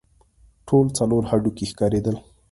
ټول 0.67 0.85
څلور 0.97 1.23
هډوکي 1.29 1.65
ښکارېدل. 1.71 2.15